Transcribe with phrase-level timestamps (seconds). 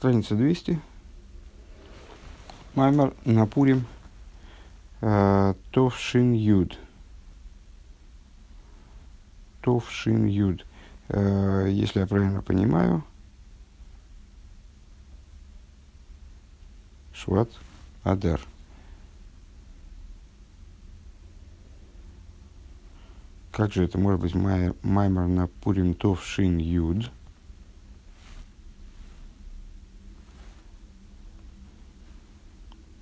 [0.00, 0.80] страница 200.
[2.74, 3.84] Маймер на Пурим
[5.02, 6.78] э, Товшин Юд.
[9.60, 10.64] Товшин Юд.
[11.08, 13.04] Э, если я правильно понимаю,
[17.12, 17.50] Шват
[18.02, 18.40] Адар.
[23.52, 27.10] Как же это может быть Маймер на Пурим Товшин Юд?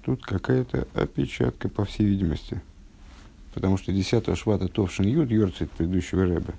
[0.09, 2.63] Тут какая-то опечатка, по всей видимости.
[3.53, 6.55] Потому что 10 швата Товшин Юд Йорцит предыдущего рэба.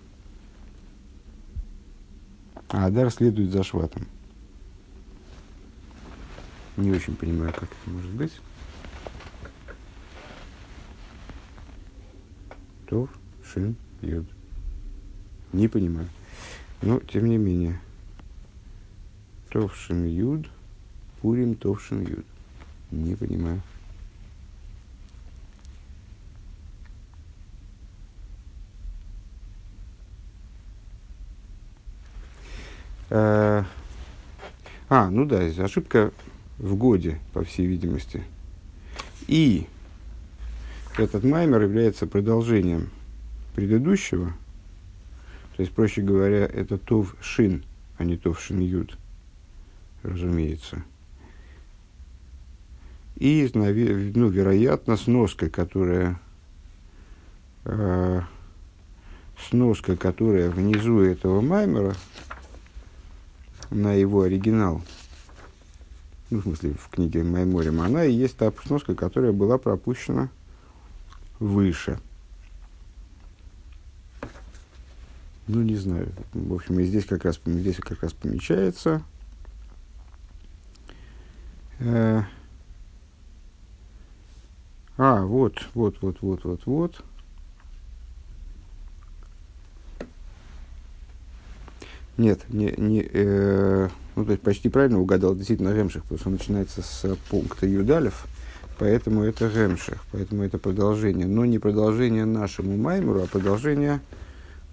[2.68, 4.06] А Адар следует за шватом.
[6.78, 8.34] Не очень понимаю, как это может быть.
[12.88, 13.10] Тов,
[13.52, 14.28] Шин, Юд.
[15.54, 16.08] Не понимаю.
[16.84, 17.82] Но, тем не менее.
[19.50, 20.48] Товшин Юд,
[21.20, 22.26] Пурим Товшин Юд.
[22.92, 23.62] Не понимаю.
[33.12, 33.66] А,
[34.90, 36.12] а, ну да, ошибка
[36.58, 38.24] в годе, по всей видимости.
[39.28, 39.68] И
[40.98, 42.90] этот маймер является продолжением
[43.56, 44.34] предыдущего.
[45.56, 47.64] То есть, проще говоря, это Тов Шин,
[47.98, 48.98] а не Тов Шин Юд,
[50.04, 50.84] разумеется
[53.20, 56.20] и, ну, вероятно, сноска, которая
[57.66, 58.22] э,
[59.50, 61.96] сноска, которая внизу этого маймера
[63.70, 64.82] на его оригинал,
[66.30, 70.30] ну, в смысле, в книге Майморем, она и есть та сноска, которая была пропущена
[71.40, 72.00] выше.
[75.48, 76.10] Ну, не знаю.
[76.34, 79.02] В общем, и здесь как раз, здесь как раз помечается.
[81.80, 82.22] Э,
[85.02, 87.04] а, вот, вот, вот, вот, вот, вот.
[92.18, 93.88] Нет, не, не, э,
[94.18, 98.28] ну, то есть почти правильно угадал, действительно, Ремших, потому что он начинается с пункта Юдалев,
[98.78, 101.28] поэтому это Ремших, поэтому это продолжение.
[101.28, 104.02] Но не продолжение нашему Маймеру, а продолжение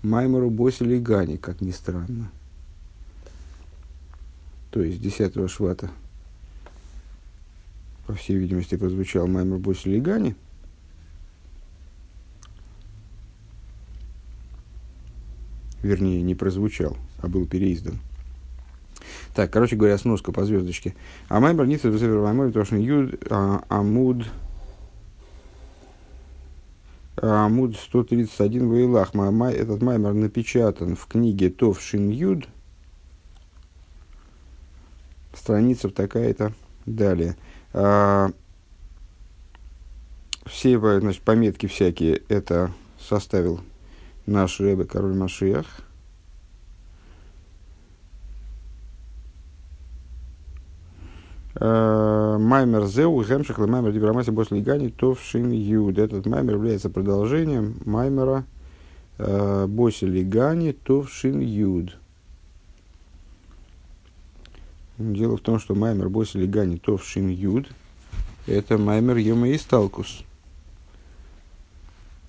[0.02, 2.32] Маймеру Босили Гани, как ни странно.
[4.72, 5.88] То есть 10 швата
[8.06, 10.36] по всей видимости, прозвучал Маймер Боси Лигани.
[15.82, 17.98] Вернее, не прозвучал, а был переиздан.
[19.34, 20.94] Так, короче говоря, сноска по звездочке.
[21.28, 24.26] А Маймер Ницца Бесевер Маймер Тошин Юд а, Амуд
[27.16, 29.14] Амуд 131 Вейлах.
[29.14, 32.48] Этот Маймер напечатан в книге Тов Шин Юд.
[35.34, 36.52] Страница такая-то.
[36.86, 37.36] Далее.
[37.78, 38.30] А,
[40.46, 43.60] все значит, пометки всякие это составил
[44.24, 45.66] наш Рэбе Король Машиях.
[51.54, 55.98] А, маймер Зеу, Гемших, Маймер Дибрамаси, Босли Гани, Товшин Юд.
[55.98, 58.44] Этот маймер является продолжением маймера
[59.18, 61.98] uh, Босли Гани, Товшин Юд.
[64.98, 67.68] Дело в том, что Маймер Босили Гани Тов Шин Юд–
[68.46, 70.22] это Маймер Йома и Сталкус.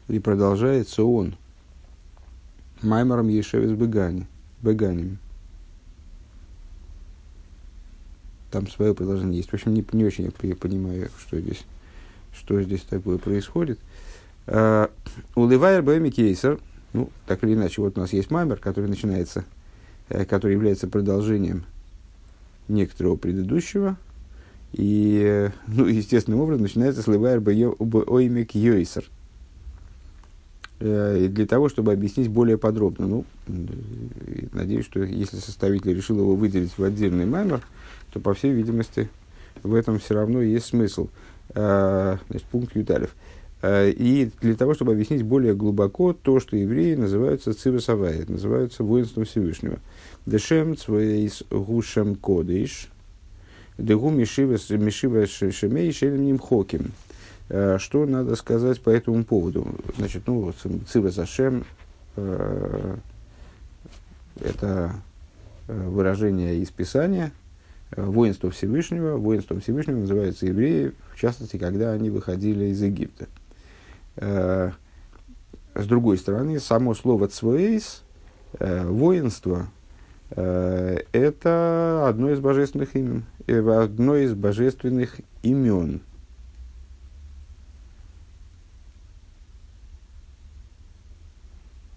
[0.09, 1.35] И продолжается он
[2.81, 4.27] Маймером Ешевис Бегани,
[4.61, 5.17] Беганим.
[8.51, 9.50] Там свое продолжение есть.
[9.50, 11.66] В общем, не, не очень я понимаю, что здесь,
[12.33, 13.79] что здесь такое происходит.
[14.45, 14.89] Uh,
[15.35, 16.59] Уливайер Бэми Кейсер,
[16.94, 19.44] ну, так или иначе, вот у нас есть маймер, который начинается,
[20.07, 21.63] э, который является продолжением–
[22.67, 23.97] некоторого предыдущего.
[24.73, 29.05] И, ну, естественным образом начинается с Левайр Оймик Йойсер.
[30.79, 33.07] Э, и для того, чтобы объяснить более подробно.
[33.07, 33.25] Ну,
[34.53, 37.61] надеюсь, что если составитель решил его выделить в отдельный маймер,
[38.11, 39.09] то, по всей видимости,
[39.63, 41.07] в этом все равно есть смысл.
[41.56, 43.15] Э, значит, пункт Юталев.
[43.62, 49.25] Э, и для того, чтобы объяснить более глубоко то, что евреи называются цивасавай, называются воинством
[49.25, 49.80] Всевышнего.
[50.25, 52.89] Дешем цвейс гушем кодиш,
[53.77, 56.92] дегу мишива шемей шелем ним хоким.
[57.50, 59.68] Э, что надо сказать по этому поводу?
[59.98, 60.53] Значит, ну,
[60.88, 61.65] цива зашем
[62.15, 62.95] э,
[64.39, 64.94] это
[65.68, 67.33] выражение из Писания,
[67.92, 69.18] воинство Всевышнего.
[69.18, 73.27] Воинством Всевышнего называются евреи, в частности, когда они выходили из Египта.
[74.17, 78.03] С другой стороны, само слово «цвоэйс»
[78.59, 79.67] воинство
[80.29, 86.01] это одно из божественных имен, одно из божественных имен.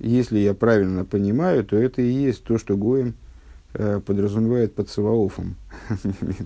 [0.00, 3.14] Если я правильно понимаю, то это и есть то, что Гоем
[3.75, 5.56] э, подразумевает под Саваофом.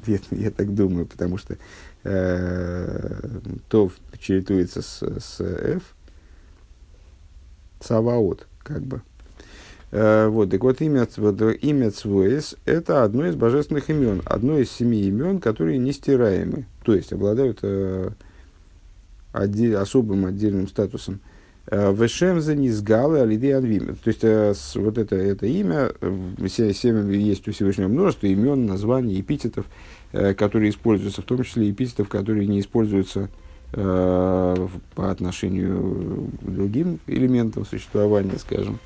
[0.06, 1.58] я, я так думаю, потому что э,
[2.04, 5.94] то чередуется с, с F,
[7.80, 9.02] Саваот, как бы.
[9.90, 14.70] Э, вот, так вот, имя, вот, имя Цвоис– это одно из божественных имен, одно из
[14.70, 18.10] семи имен, которые нестираемы, то есть обладают э,
[19.32, 21.20] отдель, особым отдельным статусом–
[21.66, 23.96] Э, Вешем за низгалы алиды адвим.
[23.96, 25.92] То есть, э, вот это, это имя,
[26.46, 29.70] семь есть у Всевышнего множество имен, названий, эпитетов, э,
[30.36, 33.28] которые используются, в том числе эпитетов, которые не используются
[33.72, 38.78] по отношению к другим элементам существования, скажем,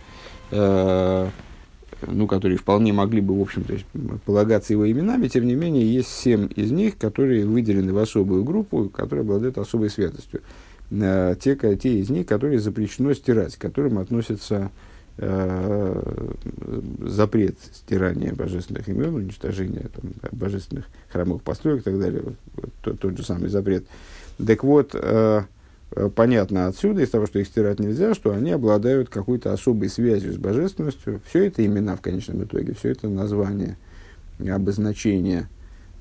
[2.07, 3.75] ну, которые вполне могли бы, в общем-то,
[4.25, 8.89] полагаться его именами, тем не менее, есть семь из них, которые выделены в особую группу,
[8.89, 10.41] которые обладают особой святостью.
[10.91, 14.71] Э, те, те из них, которые запрещено стирать, к которым относится
[15.19, 16.32] э,
[17.00, 22.23] запрет стирания божественных имен, уничтожения там, божественных храмовых построек и так далее,
[22.82, 23.87] тот, тот же самый запрет.
[24.44, 25.43] Так вот, э,
[26.15, 30.37] понятно отсюда, из того, что их стирать нельзя, что они обладают какой-то особой связью с
[30.37, 31.21] божественностью.
[31.29, 33.76] Все это имена в конечном итоге, все это название,
[34.38, 35.49] обозначения,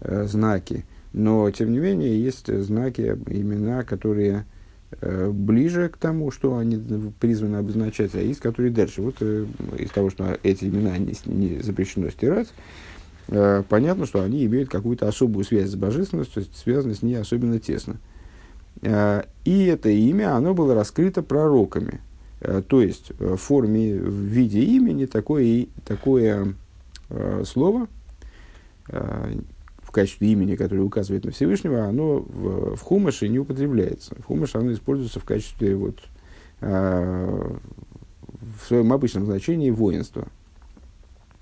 [0.01, 0.85] э, знаки.
[1.13, 4.56] Но, тем не менее, есть знаки, имена, которые Э,
[5.01, 6.81] ближе к тому, что они
[7.19, 9.01] призваны обозначать, а есть, которые дальше.
[9.01, 9.45] Вот э,
[9.77, 12.47] из того, что эти имена не, не запрещено стирать,
[13.27, 17.97] э, понятно, что они имеют какую-то особую связь с божественностью, связаны с ней особенно тесно.
[18.79, 21.99] И это имя, оно было раскрыто пророками.
[22.67, 26.53] То есть в форме, в виде имени такое, такое
[27.43, 27.87] слово
[29.97, 34.13] качестве имени, которое указывает на Всевышнего, оно в, в хумаше не употребляется.
[34.21, 35.97] В хумаше оно используется в качестве, вот,
[36.61, 37.55] э,
[38.61, 40.27] в своем обычном значении, воинства.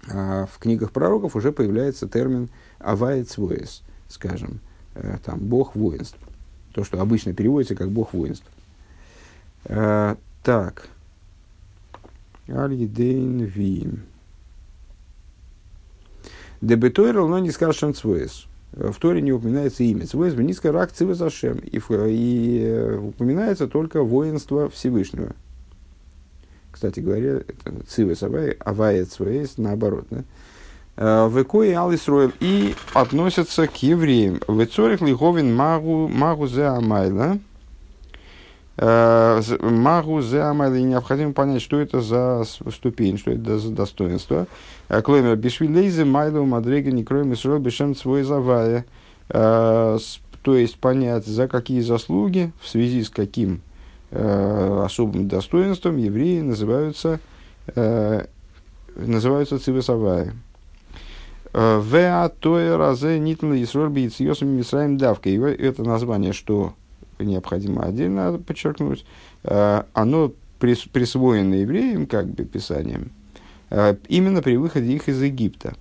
[0.10, 2.48] А в книгах пророков уже появляется термин
[2.80, 4.62] «аваец воес», скажем,
[4.94, 6.18] э, там, «бог воинств».
[6.74, 8.48] То, что обычно переводится как «бог воинств».
[9.66, 10.88] Э, так.
[12.48, 14.04] Аль-Едейн Вим.
[16.66, 18.48] Дебетойрл, но не скажем цвоес.
[18.72, 20.06] В Торе не упоминается имя.
[20.06, 21.60] Цвоес низкая рак цивазашем.
[21.60, 25.34] И, и э, упоминается только воинство Всевышнего.
[26.72, 27.42] Кстати говоря,
[27.88, 30.08] цивес авая цвоес наоборот.
[30.10, 30.24] Да?
[30.98, 34.42] Э, в Экое Алисроил и относятся к евреям.
[34.48, 37.38] В Цорих Лиховин Магу, магу Амайла.
[38.77, 40.75] Э, магу Зе Амайла.
[40.75, 44.48] И необходимо понять, что это за ступень, что это за достоинство.
[44.89, 48.86] Э, Клоймер Бишвилейзе Майлу Мадрега Некроем Исрол Бешем свой Завая.
[49.30, 49.98] Э,
[50.42, 53.62] то есть понять, за какие заслуги, в связи с каким
[54.12, 57.19] особым достоинством евреи называются,
[58.95, 60.36] называются Цивесавая.
[61.51, 65.30] Веа тоя разе нитл Исроль Бейциосом Мисраем Давка.
[65.30, 66.75] И это название, что
[67.20, 69.06] необходимо отдельно подчеркнуть,
[69.44, 73.12] оно присвоено евреям, как бы писанием,
[73.70, 75.74] Э, именно при выходе их из Египта.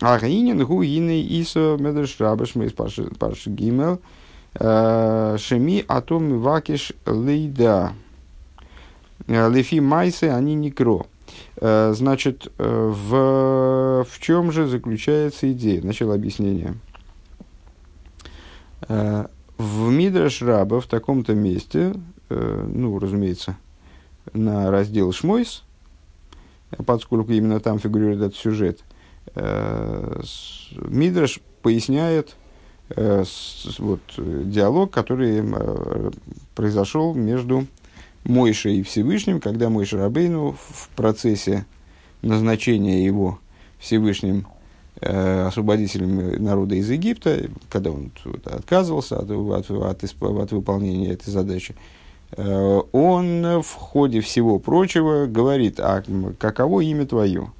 [0.00, 4.00] Ахинин гу ины исо медрш рабаш из парши гимел
[4.54, 7.92] э, шеми атом вакиш лейда
[9.26, 11.06] э, лефи майсы они не кро.
[11.58, 15.82] Значит, в, в чем же заключается идея?
[15.82, 16.74] Начало объяснения.
[19.58, 21.94] В Мидраш Раба в таком-то месте,
[22.28, 23.56] ну, разумеется,
[24.32, 25.62] на раздел Шмойс,
[26.84, 28.80] поскольку именно там фигурирует этот сюжет.
[29.34, 30.20] Э,
[30.72, 32.36] Мидраш поясняет
[32.90, 33.24] э,
[33.78, 36.10] вот, диалог, который э,
[36.54, 37.66] произошел между
[38.24, 41.66] Мойшей и Всевышним, когда Мойша Рабейну в процессе
[42.22, 43.38] назначения его
[43.78, 44.46] Всевышним
[45.00, 48.12] освободителем народа из Египта, когда он
[48.44, 51.74] отказывался от, от, от, от выполнения этой задачи,
[52.32, 56.02] Э, он в ходе всего прочего говорит, а
[56.38, 57.52] каково имя твое?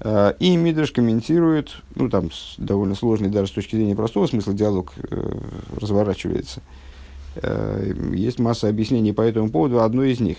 [0.00, 4.92] Э, и Мидраш комментирует, ну там довольно сложный даже с точки зрения простого смысла диалог
[4.96, 5.38] э,
[5.76, 6.60] разворачивается.
[8.14, 10.38] Есть масса объяснений по этому поводу, одно из них.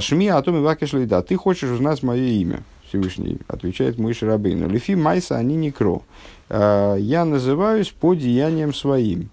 [0.00, 2.62] Шми а то мы да, ты хочешь узнать мое имя?
[2.88, 4.68] Всевышний отвечает мой Шарабейну.
[4.68, 6.02] Лефи майса они не кро.
[6.50, 9.30] Я называюсь по деяниям своим.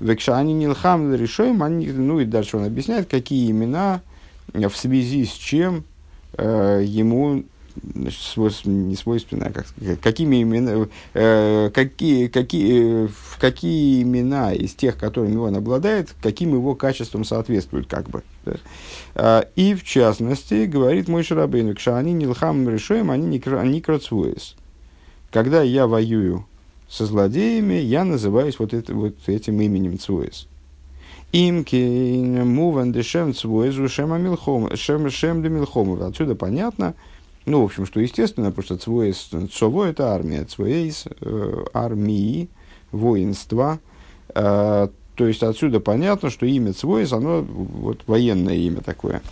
[0.00, 4.02] Векшани Нилхам решаем, они, ну и дальше он объясняет, какие имена,
[4.52, 5.84] в связи с чем
[6.36, 7.44] э, ему
[7.82, 15.36] не свойственное, как сказать, какими имена, э, какие, какие, в какие имена из тех, которыми
[15.36, 18.22] он обладает, каким его качествам соответствуют, как бы.
[18.44, 18.56] Да?
[19.14, 24.56] А, и в частности, говорит мой Шарабейну, что они нилхам решаем, они не крацвуес.
[25.30, 26.46] Когда я воюю
[26.88, 30.46] со злодеями, я называюсь вот, это, вот этим именем Цвуэс.
[31.32, 36.02] Имки муван дешем Цвуэзу шема милхом, шем, шем.
[36.02, 36.94] Отсюда понятно,
[37.46, 42.48] ну, в общем, что естественно, потому что Цвуэс, Цово– это армия, Цвуэйс э,– армии,
[42.90, 43.78] воинства.
[44.34, 49.22] Э, то есть отсюда понятно, что имя Цвуэс, оно вот военное имя такое.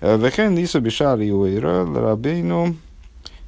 [0.00, 2.76] Э, Вехен Иса Бишар Иоира Рабейну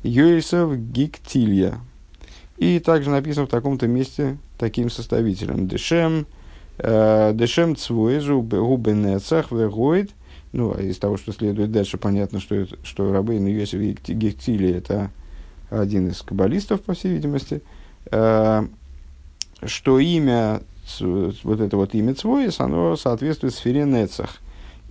[0.02, 1.80] Йоисов Гиктилья.
[2.56, 5.68] И также написано в таком-то месте таким составителем.
[5.68, 6.26] Дешем,
[6.78, 10.10] э, дешем цвуэзу губенецах вегоид.
[10.52, 15.11] Ну, а из того, что следует дальше, понятно, что, что Рабейн Йосиф Гектили– это
[15.71, 17.62] один из каббалистов, по всей видимости,
[18.11, 18.66] э,
[19.64, 20.61] что имя,
[20.99, 24.38] вот это вот имя Цвоис, оно соответствует сфере Нецах.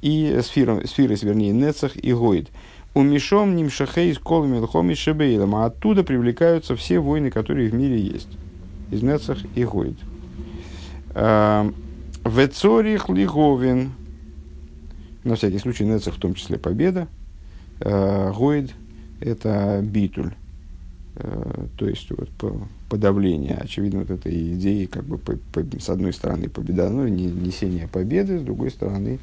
[0.02, 2.50] И сферам, сферы, вернее, Нецах и Гойд.
[2.94, 5.56] У Мишом Нимшахей с колами Лхоми Шебейлом.
[5.56, 8.30] А оттуда привлекаются все войны, которые в мире есть.
[8.92, 9.98] Из Нецах и Гойд.
[11.14, 11.70] А,
[12.24, 13.92] Вецорих Лиговин.
[15.24, 17.08] На всякий случай Нецах в том числе победа.
[17.82, 18.72] А, Гойд–
[19.20, 20.34] это битуль.
[21.16, 22.30] А, то есть вот,
[22.90, 23.56] подавление.
[23.56, 28.40] Очевидно, вот этой идеи, как бы, по, по, с одной стороны, победа, ну, несение победы,
[28.40, 29.20] с другой стороны,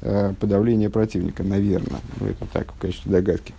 [0.00, 2.00] Э, подавление противника, наверное.
[2.20, 3.52] Ну, это так, в качестве догадки.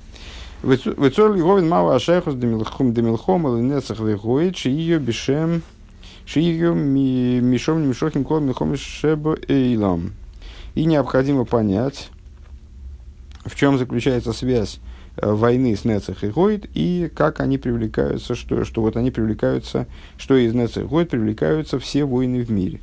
[0.63, 5.61] Вецор Лиговин Мава Ашехус Демилхом Демилхом Элинецах Вегоид Шиио Бишем
[6.25, 10.13] Шиио Мишом Мишохим Кол Милхом Шебо Эйлам.
[10.75, 12.09] И необходимо понять,
[13.45, 14.79] в чем заключается связь
[15.17, 19.87] э, войны с Нецех и Гойд и как они привлекаются, что, что вот они привлекаются,
[20.17, 22.79] что из Нецех и Гойд привлекаются все войны в мире.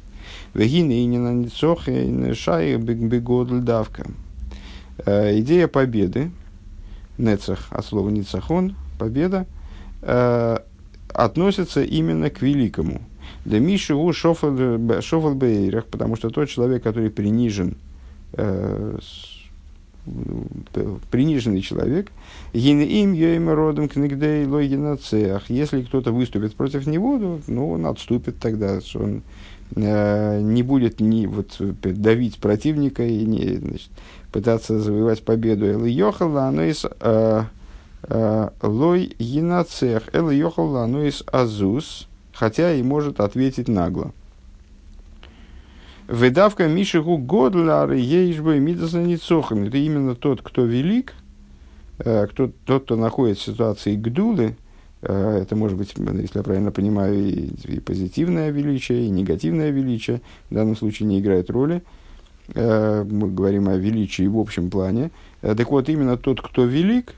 [0.55, 4.07] Вегины и не на ницох и шай бегодль давка.
[5.05, 6.31] Э, идея победы,
[7.19, 9.47] нецах от слова ницахон, победа,
[10.03, 10.59] э,
[11.13, 13.03] относится именно к великому.
[13.47, 17.77] Да Мишу у шофал бейрах, потому что тот человек, который принижен,
[18.33, 18.99] э,
[21.11, 22.11] приниженный человек,
[22.53, 25.49] им йоим родом книгдей логинацеях.
[25.49, 29.23] Если кто-то выступит против него, ну, он отступит тогда, он
[29.75, 33.91] Э, не будет ни вот, давить противника и не, значит,
[34.33, 35.67] пытаться завоевать победу.
[35.67, 37.43] Эл йохал оно из э,
[38.03, 40.05] э, лой янацех.
[40.13, 44.13] Эл йохал оно из азус, хотя и может ответить нагло.
[46.09, 49.69] Выдавка Мишигу Годлары Ейшбой Мидаса Ницохами.
[49.69, 51.15] Это именно тот, кто велик,
[51.99, 54.57] кто, тот, кто находится в ситуации Гдулы,
[55.03, 60.21] Э, это может быть, если я правильно понимаю, и, и позитивное величие, и негативное величие.
[60.51, 61.83] В данном случае не играет роли.
[62.55, 65.11] Э, мы говорим о величии в общем плане.
[65.43, 67.15] Э, так вот, именно тот, кто велик,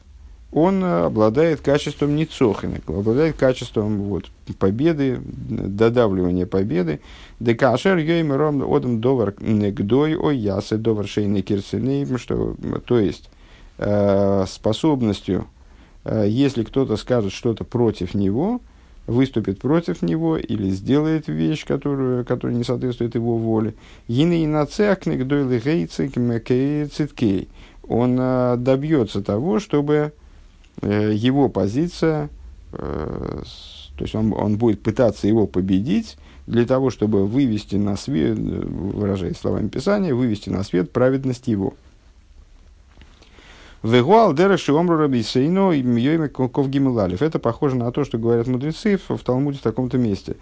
[0.50, 7.00] он обладает качеством ницохина, обладает качеством вот, победы, додавливания победы.
[7.40, 11.42] Декашер йоймером одам довар негдой о ясе довар шейный
[12.18, 13.28] что, то есть,
[14.46, 15.46] способностью
[16.08, 18.60] Э, если кто-то скажет что-то против него,
[19.06, 23.74] выступит против него или сделает вещь, которую, которая не соответствует его воле,
[27.86, 30.10] он э, добьется того, чтобы э,
[30.82, 32.30] его позиция,
[32.70, 33.44] то
[33.98, 36.16] есть он, он будет пытаться его победить,
[36.48, 41.74] для того, чтобы вывести на свет, выражаясь словами Писания, вывести на свет праведность его.
[43.82, 47.22] Вегуал дераши омру рабисейно и мьёйме ков гимелалев.
[47.22, 50.36] Это похоже на то, что говорят мудрецы в, Талмуде в таком-то месте.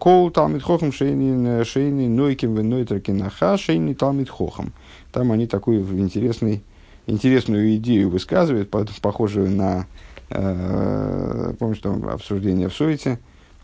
[0.00, 4.72] Кол талмит хохам шейни шейни нойким венойтракинаха шейни талмит хохам.
[5.12, 6.64] Там они такую интересный,
[7.06, 9.86] интересную идею высказывают, похожую на,
[10.30, 13.18] э, помнишь, там обсуждение в Суете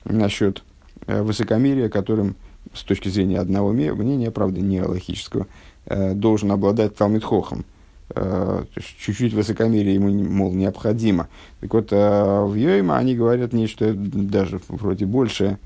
[0.05, 0.63] насчет
[1.07, 2.37] э, высокомерия, которым
[2.75, 5.47] с точки зрения одного мнения, правда, не логического,
[5.87, 7.65] э, должен обладать Талмит Хохам.
[8.15, 11.29] Э, чуть-чуть высокомерие ему, мол, необходимо.
[11.61, 15.59] Так вот, э, в Йойма они говорят нечто даже вроде большее.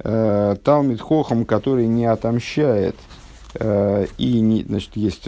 [0.00, 2.96] Э, Талмит Хохам, который не отомщает,
[3.58, 5.26] и, не, значит, есть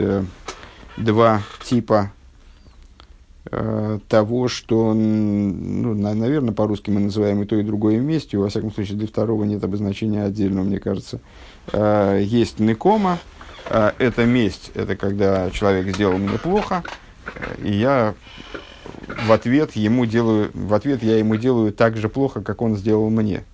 [0.99, 2.13] два типа
[4.09, 8.37] того, что, ну, наверное, по-русски мы называем и то, и другое вместе.
[8.37, 11.21] Во всяком случае, для второго нет обозначения отдельного, мне кажется.
[11.73, 13.19] Есть Некома,
[13.71, 16.83] а, это месть, это когда человек сделал мне плохо,
[17.63, 18.15] и я
[19.27, 23.11] в ответ ему делаю, в ответ я ему делаю так же плохо, как он сделал
[23.11, 23.45] мне.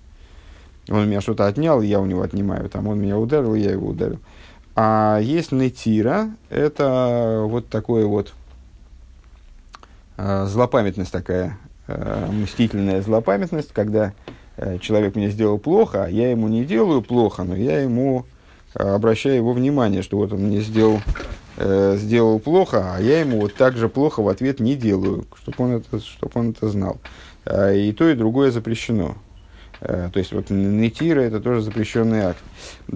[0.89, 4.19] Он меня что-то отнял, я у него отнимаю, там он меня ударил, я его ударил.
[4.75, 8.33] А есть нетира, это вот такое вот
[10.17, 14.11] э, злопамятность такая, э, мстительная злопамятность, когда
[14.57, 18.25] э, человек мне сделал плохо, а я ему не делаю плохо, но я ему
[18.73, 20.99] э, обращаю его внимание, что вот он мне сделал,
[21.55, 25.63] э, сделал плохо, а я ему вот так же плохо в ответ не делаю, чтобы
[25.63, 26.97] он это, чтобы он это знал.
[27.45, 29.15] Э, и то, и другое запрещено.
[29.87, 32.43] Э, то есть, вот нетира– это тоже запрещенный акт.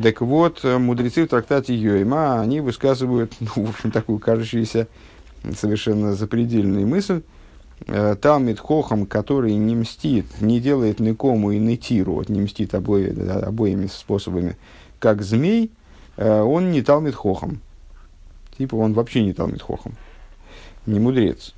[0.01, 4.87] Так вот, э, мудрецы в трактате Йойма, они высказывают, ну, в общем, такую кажущуюся
[5.55, 7.21] совершенно запредельную мысль,
[7.85, 13.13] э, Талмит Хохам, который не мстит, не делает никому и нетиру, вот не мстит обои,
[13.43, 14.57] обоими способами,
[14.99, 15.71] как змей,
[16.17, 17.61] он не Талмит Хохам.
[18.57, 19.93] Типа он вообще не Талмит Хохам,
[20.85, 21.53] не мудрец.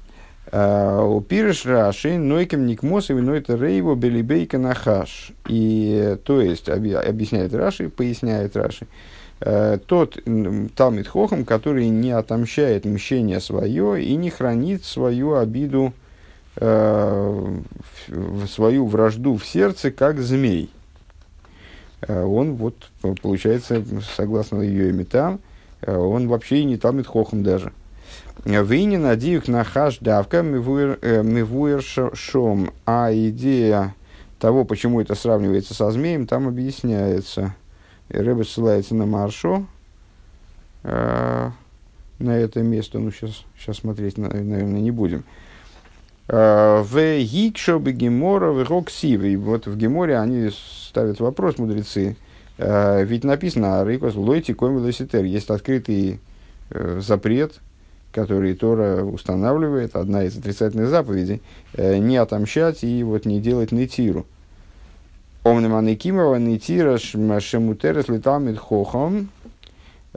[0.52, 5.32] Пириш Раши, Нойкем Никмос и Нойта Рейво Белибейка Нахаш.
[5.48, 8.88] И то есть, объясняет Раши, поясняет Раши,
[9.40, 10.18] э, тот
[10.76, 15.94] Талмит Хохам, который не отомщает мщение свое и не хранит свою обиду,
[16.58, 17.60] э,
[18.50, 20.70] свою вражду в сердце, как змей.
[22.02, 22.90] Э, он вот,
[23.22, 23.86] получается,
[24.18, 25.40] согласно ее иметам,
[25.88, 27.72] он вообще и не Талмит Хохам даже.
[28.46, 32.72] Вейни надеюк на хаш давка мивуэр э, шом.
[32.88, 33.94] А идея
[34.40, 37.56] того, почему это сравнивается со змеем, там объясняется.
[38.10, 39.66] Рэбе ссылается на Маршо,
[40.84, 41.50] э,
[42.18, 42.98] на это место.
[42.98, 45.24] Ну, сейчас, сейчас смотреть, наверное, не будем.
[46.28, 49.38] Э, в Гикшо Бегемора в Роксивы.
[49.38, 50.50] Вот в Геморе они
[50.88, 52.18] ставят вопрос, мудрецы.
[52.58, 56.20] Ведь написано Рикос Лойти Ком Есть открытый
[56.70, 57.60] запрет–
[58.12, 61.42] которые Тора устанавливает, одна из отрицательных заповедей,
[61.74, 64.26] э, не отомщать и вот не делать нетиру.
[65.44, 69.30] Омнема Некимова нетира шемутерес летамит хохом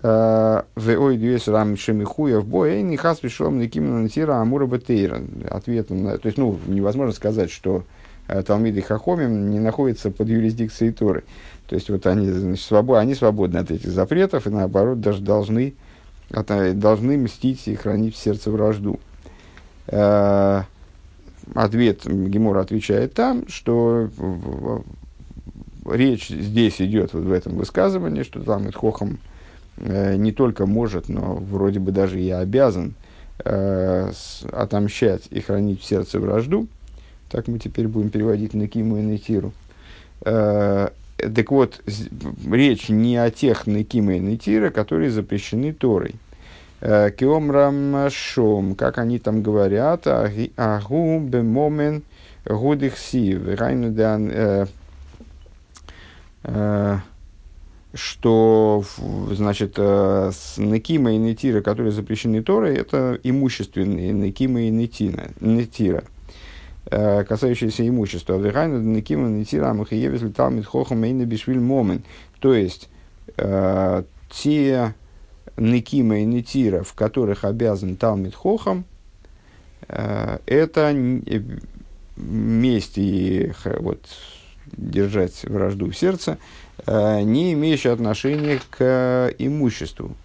[0.02, 5.22] э, в ой дуэс рам шемихуя в бой не хас пришел Некимова нетира амура бетейра.
[5.48, 7.84] Ответ на, то есть, ну, невозможно сказать, что
[8.28, 11.24] э, Талмиды Хахомим не находятся под юрисдикцией Торы.
[11.68, 15.72] То есть, вот они, значит, свобод, они свободны от этих запретов и, наоборот, даже должны
[16.30, 18.98] должны мстить и хранить в сердце вражду.
[19.86, 20.62] Э,
[21.54, 24.08] ответ Гемора отвечает там, что
[25.86, 29.18] речь здесь идет вот в этом высказывании, что там Хохам
[29.76, 32.94] э, не только может, но вроде бы даже и обязан
[33.44, 34.10] э,
[34.52, 36.66] отомщать и хранить в сердце вражду.
[37.30, 39.52] Так мы теперь будем переводить на Киму и на Тиру.
[41.34, 41.82] Так вот,
[42.50, 46.16] речь не о тех Некима и Нетира, которые запрещены Торой.
[46.80, 52.02] Э, Киомрам Шом, как они там говорят, Агу бемомен
[52.44, 54.66] гудих сив, э,
[56.42, 56.98] э,
[57.94, 58.84] что,
[59.30, 66.04] значит, Некима и Нетира, которые запрещены Торой, это имущественные Некима и Нетина, Нетира
[66.90, 68.36] касающиеся имущества.
[68.36, 72.02] Вегайна Некима Нетира Амахиевис Литалмит Хохам Эйна Бишвиль Момен.
[72.40, 72.88] То есть,
[73.36, 74.94] те
[75.56, 78.84] Некима и Нетира, в которых обязан Талмит Хохам,
[79.88, 81.42] э, это э,
[82.16, 84.04] месть и вот,
[84.66, 86.38] держать вражду в сердце,
[86.86, 90.16] э, не имеющие отношения к имуществу.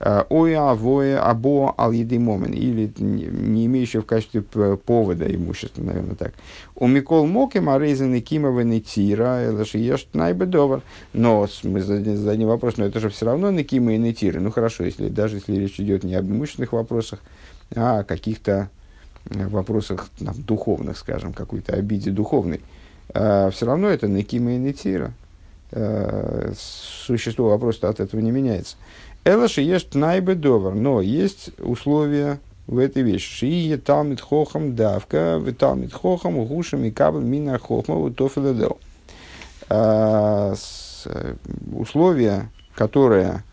[0.00, 6.34] Ой, авое, або ал момен, или не имеющие в качестве повода имущества, наверное, так.
[6.76, 10.82] У Микол Моки Марейзен Кимова Нетира, Элашиеш Найбедовар.
[11.12, 14.40] Но мы зададим вопрос, но это же все равно Некима и Нетиры.
[14.40, 17.18] Ну хорошо, если, даже если речь идет не об имущественных вопросах,
[17.74, 18.70] а о каких-то
[19.24, 22.60] вопросах там, духовных, скажем, какой-то обиде духовной.
[23.12, 25.12] А, все равно это Некима и Нетира.
[25.72, 28.76] А, существо вопроса от этого не меняется.
[29.24, 33.30] Элаши есть найбедовар, но есть условия в этой вещи.
[33.30, 38.78] Шии талмит хохам давка, в талмит хохам гушам и кабл мина хохма тофиладел.
[39.68, 40.54] А,
[41.72, 43.44] условия, которое,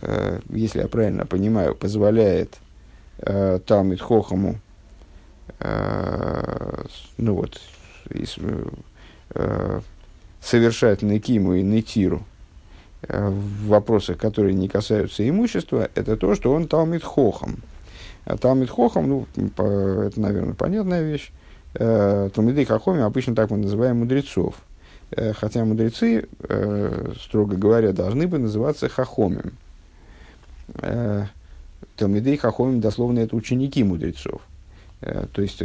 [0.00, 2.56] э, если я правильно понимаю, позволяет
[3.18, 4.60] э, талмит хохаму
[5.58, 6.84] э,
[7.18, 7.60] ну вот,
[10.40, 12.31] совершать некиму и нетиру, Э,
[13.08, 17.56] в вопросах, которые не касаются имущества, это то, что он Талмит Хохам.
[18.24, 21.32] А Талмит Хохам, ну, это, наверное, понятная вещь.
[21.74, 24.54] Э, Талмиды Хохами обычно так мы называем мудрецов.
[25.10, 26.28] Э, хотя мудрецы,
[27.24, 29.52] строго говоря, должны бы называться Хохомим.
[31.96, 34.40] Талмиды Хохомим, дословно, это ученики мудрецов.
[35.00, 35.60] То есть,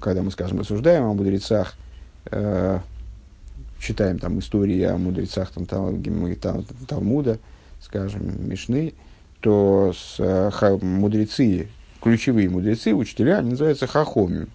[0.00, 1.74] когда мы, скажем, рассуждаем о мудрецах,
[3.78, 7.38] читаем там истории о мудрецах там, Талмуда,
[7.80, 8.94] скажем, Мишны,
[9.40, 10.18] то с,
[10.82, 11.68] мудрецы,
[12.02, 14.48] ключевые мудрецы, учителя, они называются хахомим.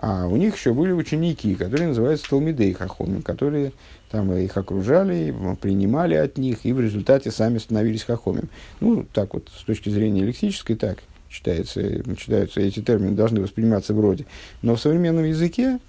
[0.00, 3.72] А у них еще были ученики, которые называются Талмидей Хахомим, которые
[4.12, 8.48] там их окружали, принимали от них, и в результате сами становились Хахомим.
[8.78, 11.82] Ну, так вот, с точки зрения лексической, так читается,
[12.14, 14.24] читаются эти термины, должны восприниматься вроде.
[14.62, 15.80] Но в современном языке,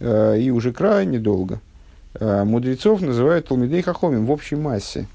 [0.00, 1.58] э, и уже крайне долго, э,
[2.20, 5.06] мудрецов называют Талмидей Хахомим в общей массе.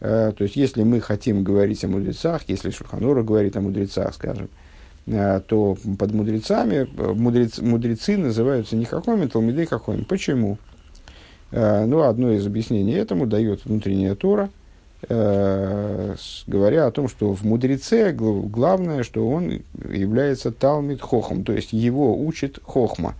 [0.00, 4.48] Э, то есть, если мы хотим говорить о мудрецах, если Шуханура говорит о мудрецах, скажем,
[5.06, 10.02] Э, то под мудрецами э, мудрец, мудрецы называются не хахоми, талмидей хахоми.
[10.02, 10.58] Почему?
[11.50, 14.50] Э, ну, одно из объяснений этому дает внутренняя Тора,
[15.08, 22.16] говоря о том, что в мудреце главное, что он является талмид хохом, то есть его
[22.16, 23.16] учит хохма.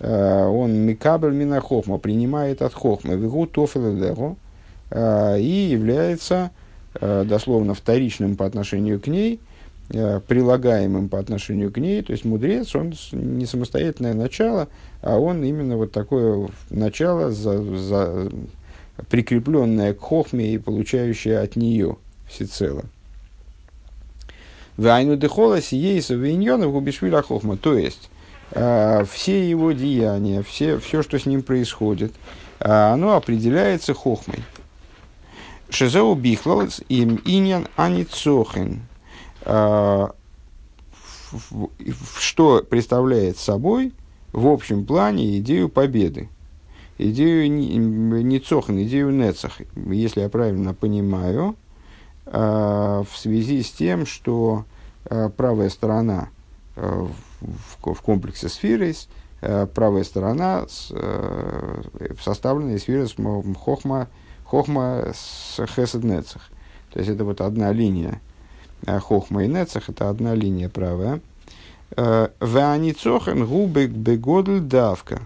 [0.00, 4.38] Он микабель мина хохма, принимает от хохма, вегу тофеледеру,
[4.94, 6.50] и является
[6.98, 9.40] дословно вторичным по отношению к ней–
[9.92, 12.00] Э, прилагаемым по отношению к ней.
[12.02, 14.68] То есть мудрец, он не самостоятельное начало,
[15.02, 18.30] а он именно вот такое начало, за, за,
[19.08, 21.96] прикрепленное к хохме и получающее от нее
[22.28, 22.84] всецело.
[24.76, 27.56] Вайну дехола сиейса виньонов губишвиля хохма.
[27.56, 28.19] То есть, э,
[28.50, 32.12] все его деяния, все, все, что с ним происходит,
[32.58, 34.42] э, оно определяется хохмой.
[35.68, 38.82] Шезеу бихлалс им иньян аницохин
[39.42, 40.12] а,
[42.18, 43.92] что представляет собой
[44.32, 46.28] в общем плане идею победы,
[46.98, 51.54] идею Ницохан, идею Нецах, если я правильно понимаю,
[52.26, 54.64] в связи с тем, что
[55.36, 56.30] правая сторона
[56.76, 57.12] в
[57.80, 58.94] комплексе сферы,
[59.40, 60.66] правая сторона
[62.22, 63.06] составлена из сферы
[63.58, 64.08] хохма,
[64.44, 66.42] хохма с хесед нецах.
[66.92, 68.20] То есть это вот одна линия
[68.86, 71.20] Э, хохма и Нецах, это одна линия правая.
[71.96, 75.20] Э, Веаницохен губек бегодль давка.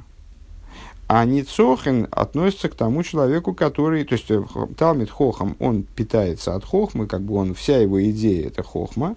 [1.07, 4.43] А Ницохен относится к тому человеку, который, то есть э,
[4.77, 9.17] Талмит Хохам, он питается от Хохмы, как бы он, вся его идея это Хохма.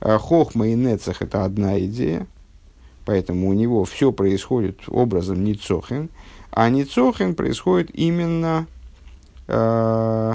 [0.00, 2.26] Хохма и Нецах это одна идея,
[3.04, 6.10] поэтому у него все происходит образом Ницохен,
[6.50, 8.66] а Ницохен происходит именно
[9.46, 10.34] э,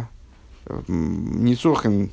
[0.88, 2.12] Ницохен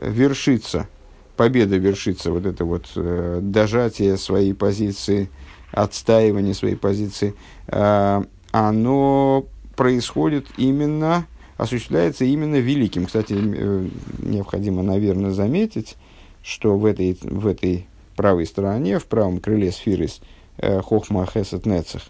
[0.00, 0.88] вершится,
[1.36, 5.30] победа вершится, вот это вот э, дожатие своей позиции,
[5.72, 7.34] отстаивание своей позиции,
[7.68, 11.26] э, оно происходит именно,
[11.56, 13.06] осуществляется именно великим.
[13.06, 15.96] Кстати, э, необходимо, наверное, заметить,
[16.42, 20.08] что в этой, в этой правой стороне, в правом крыле сферы
[20.58, 22.02] э, Хохма Хесед Нецах,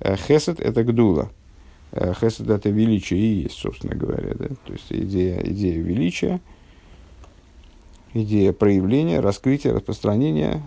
[0.00, 1.30] э, Хесед– это Гдула.
[1.92, 4.34] Э, Хесед– это величие и есть, собственно говоря.
[4.34, 4.48] Да?
[4.66, 6.40] То есть идея, идея величия–
[8.14, 10.62] идея проявления, раскрытия, распространения,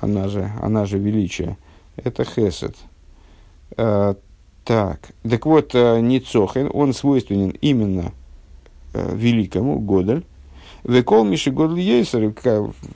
[0.00, 1.58] она же, она же величие,
[1.96, 2.76] это хесед.
[3.76, 8.12] Так, так вот, Ницохен, он свойственен именно
[8.94, 10.24] великому, Годель.
[10.86, 12.32] Векол Миши Ейсер,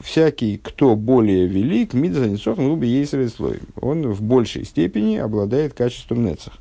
[0.00, 3.60] всякий, кто более велик, Мидза Ницохен, Уби Ейсер слой.
[3.80, 6.54] Он в большей степени обладает качеством Нецах.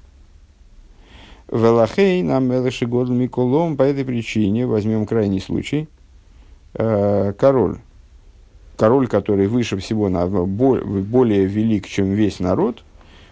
[1.52, 5.88] Велахей нам Мелеши Годель Миколом, по этой причине, возьмем крайний случай–
[6.74, 7.78] Э, король,
[8.78, 10.10] король, который выше всего,
[10.46, 12.84] более велик, чем весь народ,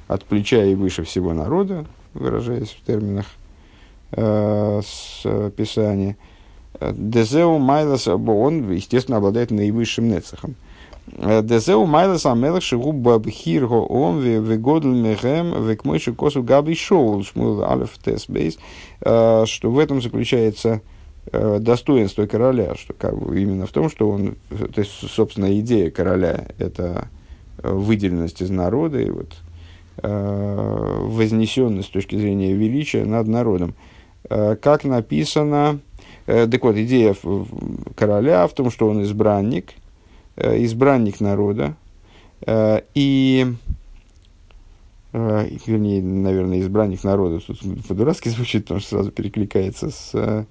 [0.08, 3.26] от плеча и выше всего народа, выражаясь в терминах
[4.12, 6.18] э, с Писания,
[6.80, 10.56] Дезеу Майлас, он, естественно, обладает наивысшим нецехом.
[11.08, 17.98] Дезеу Майлас Амелах Шигу Бабхир Го Он Вегодл Мехем Векмойши Косу Габи Шоул Шмул Алеф
[18.04, 18.58] Тес Бейс,
[19.02, 20.82] э, что в этом заключается
[21.32, 26.48] Э, достоинство короля, что как именно в том, что он, то есть, собственно, идея короля–
[26.58, 27.10] это
[27.58, 29.36] э, выделенность из народа и вот,
[29.98, 33.76] э, вознесенность с точки зрения величия над народом.
[34.30, 35.87] Э, как написано, э,
[36.28, 37.16] так вот, идея
[37.96, 39.74] короля в том, что он избранник,
[40.36, 41.76] э, избранник народа,
[42.46, 43.48] э, и
[45.14, 50.46] э, вернее, наверное, избранник народа, тут по-дурацки звучит, потому что сразу перекликается с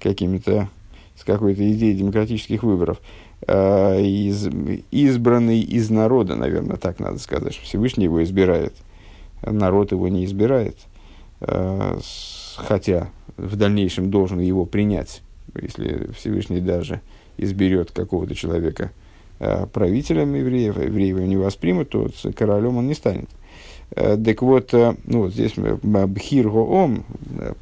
[0.00, 0.70] какими-то,
[1.16, 2.98] с какой-то идеей демократических выборов,
[3.46, 4.48] э, из,
[4.90, 8.74] избранный из народа, наверное, так надо сказать, что Всевышний его избирает,
[9.42, 10.78] народ его не избирает,
[11.40, 11.98] э,
[12.56, 13.10] хотя
[13.46, 15.22] в дальнейшем должен его принять,
[15.60, 17.00] если Всевышний даже
[17.36, 18.90] изберет какого-то человека
[19.72, 23.30] правителем евреев, евреев его не воспримут, то королем он не станет.
[23.88, 27.04] Так вот, ну, вот здесь Бхир Ом,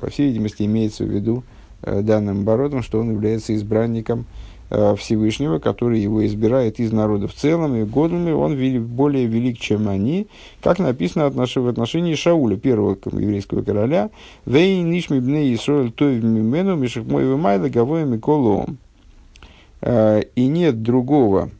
[0.00, 1.44] по всей видимости, имеется в виду
[1.82, 7.26] данным оборотом, что он является избранником Э, Всевышнего, который его избирает из народа.
[7.26, 8.54] В целом, и годами он
[8.86, 10.26] более велик, чем они,
[10.60, 14.10] как написано в отношении Шауля, первого еврейского короля,
[14.44, 18.76] «Вей нишми бне Исроэль той мимену мишек мой вымайла гавоя миколом».
[19.80, 21.50] Э, и нет другого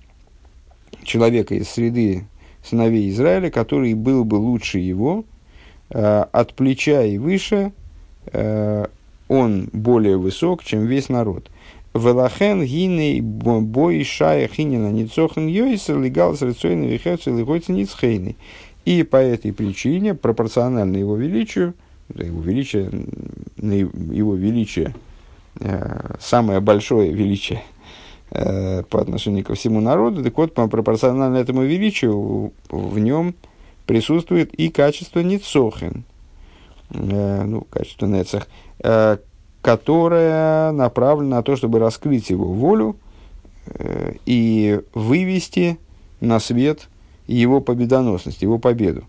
[1.03, 2.27] человека из среды
[2.63, 5.25] сыновей Израиля, который был бы лучше его,
[5.89, 7.73] э, от плеча и выше,
[9.29, 11.49] он более высок, чем весь народ–
[11.99, 18.37] Велахен гиней бой шая хинина ницохен йойсер легал с рецойной вихевцы лихойцы ницхейный.
[18.85, 21.75] И по этой причине, пропорционально его величию,
[22.15, 22.91] его величие,
[23.59, 24.95] его величие,
[25.61, 27.63] э, самое большое величие
[28.31, 33.35] э, по отношению ко всему народу, так вот, пропорционально этому величию в нем
[33.85, 36.05] присутствует и качество ницохен,
[36.91, 38.49] э, ну, качество нецах,
[39.63, 42.97] которая направлена на то, чтобы раскрыть его волю
[43.67, 45.79] э, и вывести
[46.21, 46.89] на свет
[47.27, 49.05] его победоносность, его победу,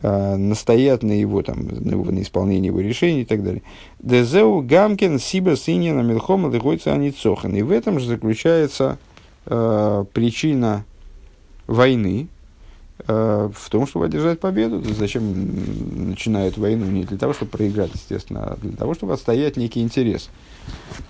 [0.00, 3.62] э, настоять на его, там, на, исполнении его решений и так далее.
[4.00, 7.54] Дезеу гамкен сиба синья на милхома лихойца аницохан.
[7.54, 8.98] И в этом же заключается
[9.46, 10.84] э, причина
[11.66, 12.28] войны,
[13.06, 14.82] в том, чтобы одержать победу.
[14.94, 16.86] Зачем начинают войну?
[16.86, 20.30] Не для того, чтобы проиграть, естественно, а для того, чтобы отстоять некий интерес.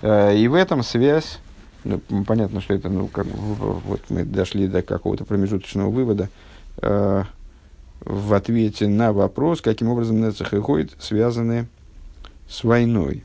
[0.01, 1.39] Э, и в этом связь,
[1.83, 6.29] ну, понятно, что это, ну, как, вот мы дошли до какого-то промежуточного вывода,
[6.81, 7.23] э,
[7.99, 11.67] в ответе на вопрос, каким образом Нецех и Хойд связаны
[12.49, 13.23] с войной.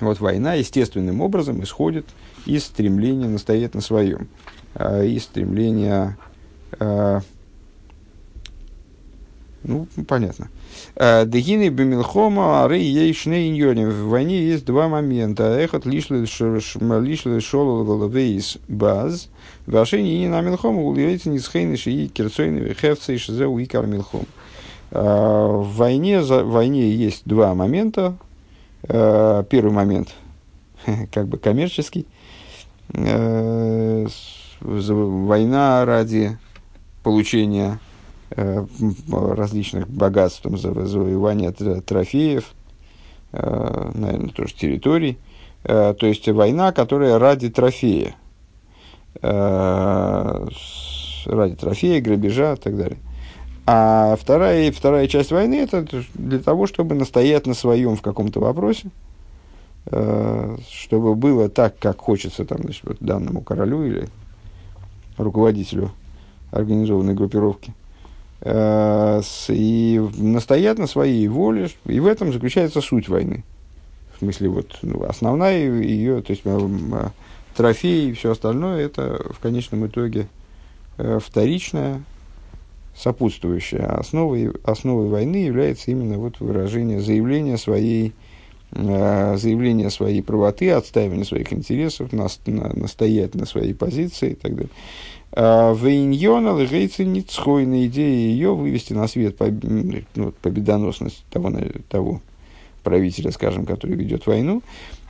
[0.00, 2.06] Вот война естественным образом исходит
[2.46, 4.28] из стремления настоять на своем,
[4.78, 6.35] из стремления Э,
[9.66, 10.48] ну, понятно.
[10.94, 13.84] Э, Дегины бемилхома ары ейшны иньони.
[13.84, 15.58] В войне есть два момента.
[15.58, 16.24] Эхот лишли
[17.40, 19.28] шолол головейс баз.
[19.66, 24.26] Вашени и на милхома улиется нисхейны шии кирцойны хевцы и шизе уикар милхом.
[24.92, 28.16] Э, в войне, в войне есть два момента.
[28.86, 30.14] Первый момент,
[31.12, 32.06] как бы коммерческий.
[34.60, 36.38] Война ради
[37.06, 37.78] получения
[38.30, 38.66] э,
[39.12, 42.52] различных богатств, там, завоевания трофеев,
[43.30, 45.16] э, наверное, тоже территорий.
[45.62, 48.16] Э, то есть война, которая ради трофея,
[49.22, 50.46] э,
[51.26, 52.98] ради трофея, грабежа и так далее.
[53.66, 58.90] А вторая, вторая часть войны это для того, чтобы настоять на своем в каком-то вопросе,
[59.92, 64.08] э, чтобы было так, как хочется там, значит, вот данному королю или
[65.18, 65.92] руководителю
[66.50, 67.72] организованной группировки,
[68.40, 73.44] э, и настоять на своей воле, и в этом заключается суть войны.
[74.14, 77.08] В смысле, вот, ну, основная ее, то есть э,
[77.56, 80.28] трофеи и все остальное, это в конечном итоге
[80.96, 82.02] э, вторичная,
[82.94, 83.86] сопутствующая.
[83.98, 88.14] основой, основой войны является именно вот выражение, заявление своей,
[88.72, 94.70] заявление своей правоты, отстаивание своих интересов, нас, на, настоять на своей позиции и так далее.
[95.32, 101.52] Вейньона лыгейцы ницхойна идея ее вывести на свет ну, победоносность того,
[101.90, 102.20] того
[102.82, 104.62] правителя, скажем, который ведет войну.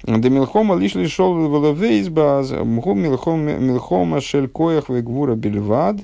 [0.02, 1.34] Да милхома лишь лишел
[1.74, 5.98] вейсбаз, мхом милхома шелькоях вегвура бельвад,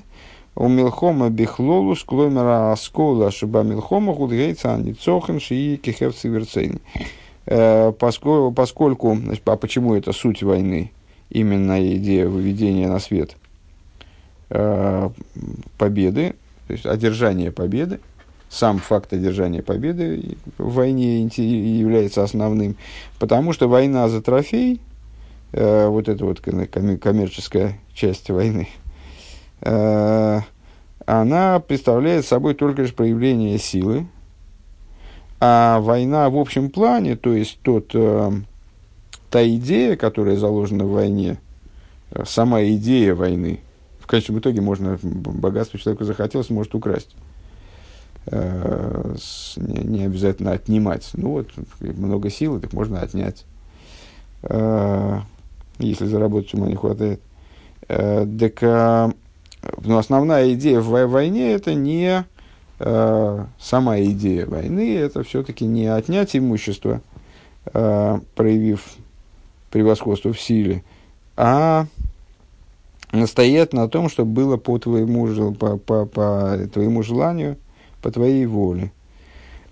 [0.55, 6.79] у милхома бихлолу склоймера аскола шиба милхома худгейца аницохен шии кихев циверцейн.
[7.47, 10.91] Э, поскольку, а почему это суть войны?
[11.31, 13.35] Именно идея выведения на свет–
[15.77, 16.35] победы,
[16.67, 17.99] то есть одержание победы,
[18.49, 22.75] сам факт одержания победы в войне является основным,
[23.19, 24.79] потому что война за трофей,
[25.53, 28.69] э, вот эта вот коммерческая часть войны,
[29.61, 30.41] э,
[31.05, 34.05] она представляет собой только лишь проявление силы,
[35.39, 37.87] а война в общем плане, то есть тот,
[39.29, 41.37] та идея, которая заложена в войне,
[42.23, 43.59] сама идея войны–
[44.13, 47.15] конечном итоге можно богатство человеку захотелось, может украсть.
[48.27, 49.15] Э,
[49.57, 51.09] не, обязательно отнимать.
[51.13, 51.49] Ну вот,
[51.79, 53.43] много силы, так можно отнять.
[54.43, 55.19] Э,
[55.79, 57.21] если заработать ума не хватает.
[57.87, 59.15] Э, так,
[59.81, 62.25] ну, основная идея в войне это не
[62.77, 67.01] сама идея войны, это все-таки не отнять имущество,
[67.71, 68.83] проявив
[69.71, 70.83] превосходство в силе,
[71.37, 71.85] а
[73.13, 77.57] настоять на том, чтобы было по твоему, по, по, по твоему желанию,
[78.01, 78.91] по твоей воле.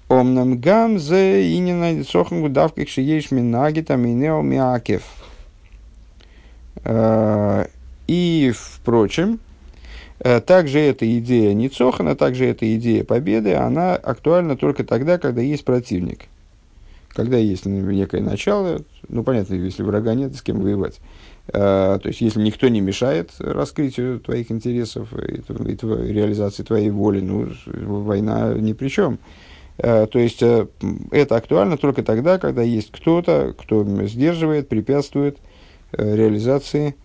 [0.07, 5.03] Омнам гам зе и не найдет сохангу давках шиеш минагита минео миакев.
[6.83, 7.67] Э,
[8.07, 9.39] и, впрочем,
[10.19, 15.65] э, также эта идея Ницохана, также эта идея победы, она актуальна только тогда, когда есть
[15.65, 16.25] противник.
[17.13, 20.99] Когда есть некое начало, ну, понятно, если врага нет, с кем воевать.
[21.47, 26.89] Э, то есть, если никто не мешает раскрытию твоих интересов и, и, и реализации твоей
[26.89, 29.19] воли, ну, война ни при чем.
[29.77, 30.67] Э, то есть э,
[31.11, 35.37] это актуально только тогда, когда есть кто-то, кто сдерживает, препятствует
[35.91, 36.95] э, реализации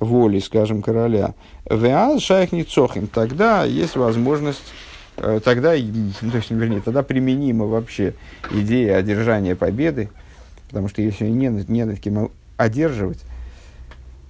[0.00, 1.34] воли, скажем, короля.
[1.70, 3.06] Веаз шайх цохин.
[3.06, 4.64] Тогда есть возможность,
[5.16, 8.14] тогда, то есть, вернее, тогда применима вообще
[8.50, 10.10] идея одержания победы,
[10.68, 13.24] потому что если не, не над кем одерживать,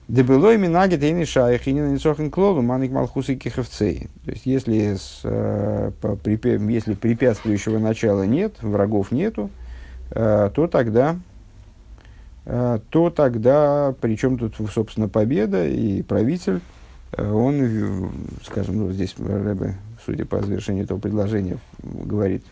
[0.07, 4.11] Дебелой минаги тейны шайх и не нанесохен клолу маник малхус и киховцей.
[4.27, 9.49] То есть, если, с, э, по, препе, если препятствующего начала нет, врагов нету,
[10.11, 11.16] э, то тогда,
[12.44, 16.61] э, то тогда, причем тут, собственно, победа и правитель,
[17.12, 18.12] э, он,
[18.44, 22.45] скажем, ну, здесь Рэбе, судя по завершению этого предложения, говорит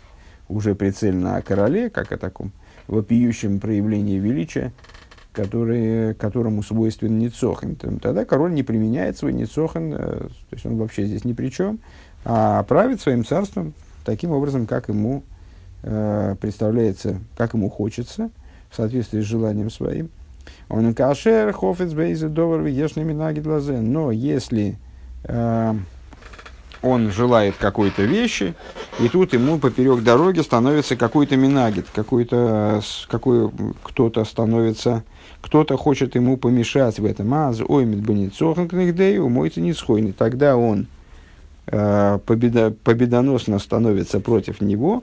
[0.48, 2.52] уже прицельно о короле, как о таком
[2.88, 4.72] вопиющем проявлении величия,
[5.32, 7.76] который, которому свойствен Ницохин.
[7.76, 11.78] Тогда король не применяет свой Ницохин, э, то есть он вообще здесь ни при чем,
[12.24, 13.72] а правит своим царством
[14.04, 15.22] таким образом, как ему
[15.82, 18.30] э, представляется, как ему хочется,
[18.70, 20.10] в соответствии с желанием своим.
[20.68, 24.76] Он кашер, хофец, бейзе, довар, ешными наги Но если
[25.24, 25.74] э,
[26.82, 28.54] он желает какой-то вещи,
[29.00, 33.50] и тут ему поперек дороги становится какой-то минагит, какой-то, какой,
[33.82, 35.04] кто-то становится
[35.42, 37.34] кто-то хочет ему помешать в этом.
[37.34, 40.12] Аз оймит баницохан книгдею, умойте нисхойный.
[40.12, 40.86] Тогда он
[41.66, 45.02] э, победоносно становится против него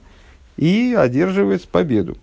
[0.56, 2.16] и одерживает победу.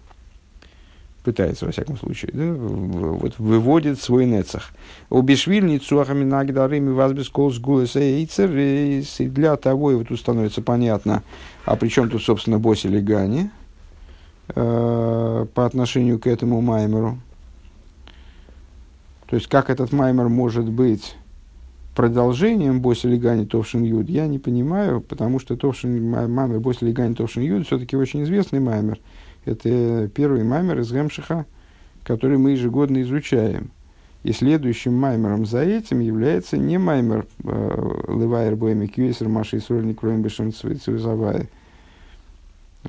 [1.28, 4.72] Пытается, во всяком случае, да, вот, выводит свой нецах.
[5.10, 8.26] Убишвиль ницуахами нагдарами вазбис колс гулеса и
[9.28, 11.24] для того, и вот тут становится понятно,
[11.66, 13.50] а при чем тут, собственно, Боси Легани
[14.56, 17.20] э, по отношению к этому Маймеру.
[19.26, 21.18] То есть, как этот маймер может быть
[21.94, 27.44] продолжением Боси Легани Товшин Юд, я не понимаю, потому что Товшин, маймер Боси Легани Товшин
[27.44, 28.98] Юд все-таки очень известный маймер.
[29.48, 31.46] Это первый маймер из Гемшиха,
[32.04, 33.72] который мы ежегодно изучаем.
[34.24, 40.22] И следующим маймером за этим является не маймер э, Левайер Бойми Кьюесер Маши Исрольник Роем
[40.22, 41.50] Бешен Цвизавай.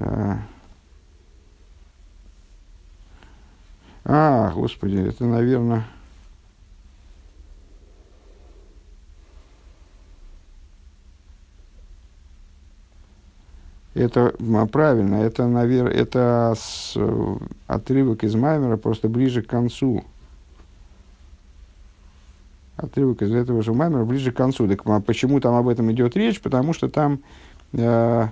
[0.00, 0.38] А,
[4.04, 5.84] а, господи, это, наверное...
[13.98, 14.32] Это
[14.70, 16.96] правильно, это, наверное, это с,
[17.66, 20.04] отрывок из Маймера просто ближе к концу.
[22.76, 24.68] Отрывок из этого же Маймера ближе к концу.
[24.68, 26.40] Так почему там об этом идет речь?
[26.40, 27.18] Потому что там
[27.72, 28.28] э,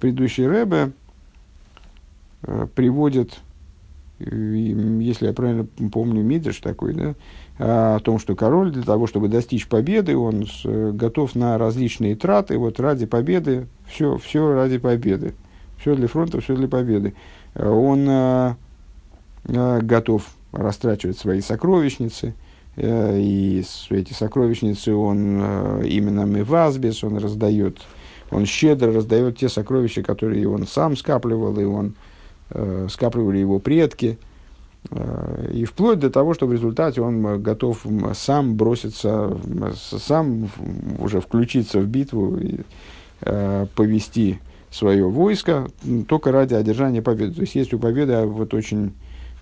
[0.00, 0.90] предыдущий Рэбе
[2.42, 3.38] э, приводит,
[4.18, 7.14] если я правильно помню, Мидриш такой, да,
[7.58, 12.58] о том, что король для того, чтобы достичь победы, он с, готов на различные траты,
[12.58, 15.34] вот ради победы, все, все ради победы,
[15.78, 17.14] все для фронта, все для победы.
[17.54, 18.56] Он а,
[19.48, 22.34] а, готов растрачивать свои сокровищницы,
[22.76, 27.78] и эти сокровищницы он именно Мевазбес, он раздает,
[28.30, 31.94] он щедро раздает те сокровища, которые он сам скапливал, и он
[32.90, 34.18] скапливали его предки–
[35.52, 39.36] и вплоть до того, что в результате он готов сам броситься,
[39.72, 40.48] сам
[40.98, 42.60] уже включиться в битву и
[43.22, 44.38] э, повести
[44.70, 45.68] свое войско
[46.08, 47.34] только ради одержания победы.
[47.34, 48.92] То есть есть у победы вот очень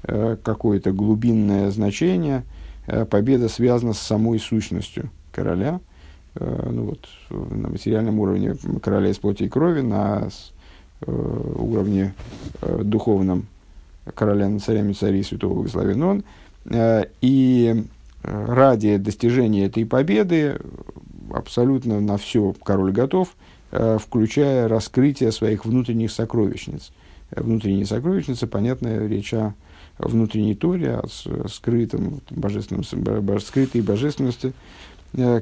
[0.04, 2.44] э, какое-то глубинное значение.
[2.86, 5.80] Э, победа связана с самой сущностью короля.
[6.36, 10.28] Э, ну вот, на материальном уровне короля из плоти и крови, на
[11.00, 12.14] э, уровне
[12.62, 13.46] э, духовном
[14.14, 16.24] короля над царями царей святого благословен он.
[16.66, 17.84] Э, и
[18.22, 20.58] э, ради достижения этой победы
[21.32, 23.36] абсолютно на все король готов,
[23.70, 26.92] э, включая раскрытие своих внутренних сокровищниц.
[27.30, 29.54] Внутренние сокровищницы, понятно, речь о
[29.98, 32.84] внутренней торе, о скрытом божественном,
[33.40, 34.52] скрытой божественности, Э,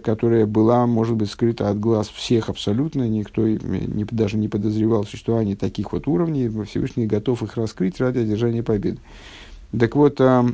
[0.03, 5.57] которая была, может быть, скрыта от глаз всех абсолютно, никто не, даже не подозревал существование
[5.57, 8.99] таких вот уровней, Всевышний готов их раскрыть ради одержания победы.
[9.79, 10.47] Так вот, а,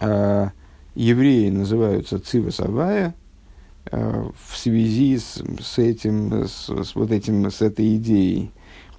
[0.00, 0.50] а,
[0.94, 3.14] евреи называются Цива Савая,
[3.92, 8.50] в связи с, с этим, с, с вот этим, с этой идеей.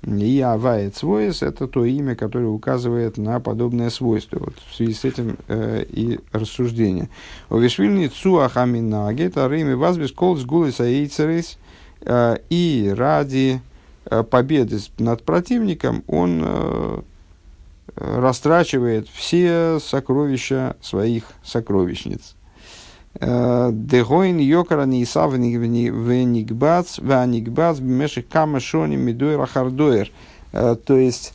[0.07, 4.39] И авает свойс– это то имя, которое указывает на подобное свойство.
[4.39, 7.09] Вот в связи с этим э, и рассуждение.
[7.49, 11.57] Овешвильни цуахаминаге тарыми вазбис колс гулис аэйцерис
[12.01, 13.59] э, и ради
[14.05, 17.01] э, победы над противником он э,
[17.97, 22.35] растрачивает все сокровища своих сокровищниц.
[23.19, 30.11] Дегойн йокара нисав венигбац венигбац бмеших камашони медуэр ахардуэр.
[30.51, 31.33] То есть,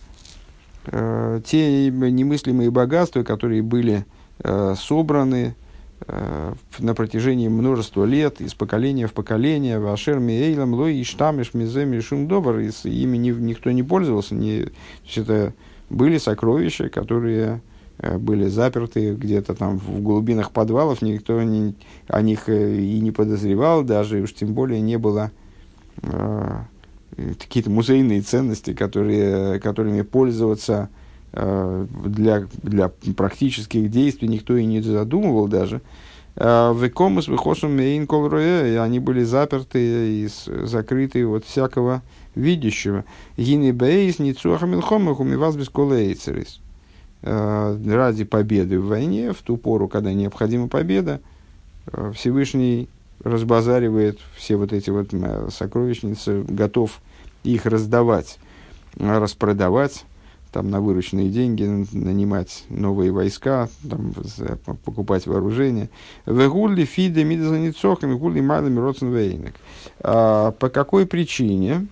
[0.87, 4.05] те немыслимые богатства, которые были
[4.77, 5.57] собраны
[6.79, 12.59] на протяжении множества лет, из поколения в поколение, Вашер Миэйлам, Лой, Иштамиш, Мизе, Мишум Добр,
[12.59, 14.73] ими никто не пользовался, не, то
[15.05, 15.55] есть это
[15.91, 17.72] были сокровища, которые Э,
[18.03, 21.75] были заперты где-то там в глубинах подвалов, никто не,
[22.09, 25.31] о них э, и не подозревал, даже уж тем более не было
[26.03, 26.61] э,
[27.39, 30.89] какие-то музейные ценности, которые, которыми пользоваться
[31.33, 35.81] э, для, для практических действий никто и не задумывал даже.
[36.35, 40.29] Э, Векомус выхошем мейн и они были заперты и
[40.65, 42.03] закрыты от всякого
[42.35, 43.05] видящего.
[43.37, 46.62] Гини бейс ницуахамилхомах умиваз без колейцерис.
[47.25, 51.21] Э, ради победы в войне, в ту пору, когда необходима победа,
[51.87, 52.89] э, Всевышний
[53.23, 57.01] разбазаривает все вот эти вот э, сокровищницы, готов
[57.45, 58.39] их раздавать,
[58.99, 60.05] распродавать,
[60.51, 61.63] там на вырученные деньги
[61.93, 64.13] нанимать новые войска, там,
[64.85, 65.91] покупать вооружение.
[66.27, 69.55] Вегулли фиде мидзаницохами, гулли майлами родсенвейнек.
[70.01, 71.87] А, по какой причине?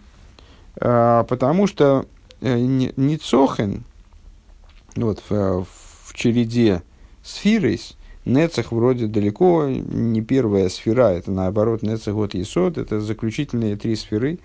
[0.81, 2.05] А, потому что
[2.41, 3.89] Ницохен, ну
[4.97, 5.64] вот в,
[6.05, 6.82] в череде
[7.22, 13.97] сфирис Нецех вроде далеко не первая сфера, это наоборот Нецех вот Есод, это заключительные три
[13.97, 14.38] сферы,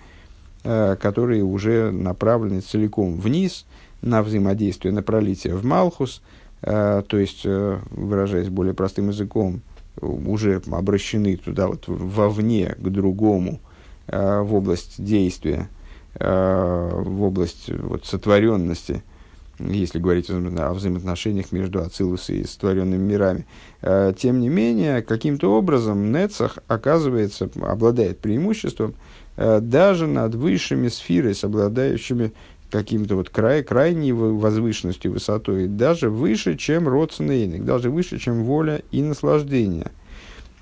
[0.64, 3.66] э, которые уже направлены целиком вниз
[4.02, 6.22] на взаимодействие, на пролитие в Малхус,
[6.62, 9.62] э, то есть, э, выражаясь более простым языком,
[10.02, 13.60] уже обращены туда вот вовне к другому
[14.08, 15.70] э, в область действия,
[16.16, 19.04] э, в область вот, сотворенности–
[19.60, 23.46] если говорить о взаимоотношениях между Ацилус и сотворенными мирами.
[23.82, 28.96] Э, тем не менее, каким-то образом Нецах, оказывается, обладает преимуществом
[29.38, 32.34] э, даже над высшими сферами, обладающими
[32.70, 39.02] каким-то вот край, крайней возвышенностью, высотой, даже выше, чем родственный даже выше, чем воля и
[39.02, 39.92] наслаждение–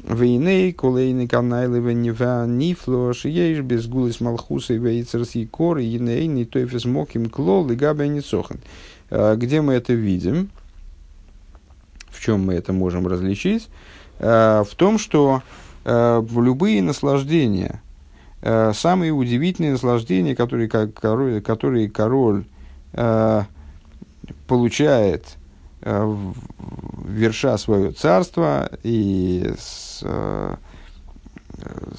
[0.04, 6.44] Вейней, колейный канайлы венива нифло, шиеш без гулис малхуса и вейцерс и кор, и нейный
[6.44, 8.60] тойфес моким клол и габя ницохан.
[9.10, 10.50] Где мы это видим?
[12.10, 13.70] В чем мы это можем различить?
[14.20, 15.42] В том, что
[15.86, 17.82] в любые наслаждения,
[18.42, 22.44] самые удивительные наслаждения, которые, король, которые король
[24.48, 25.43] получает– Э,
[25.86, 30.56] верша свое царство и с, э,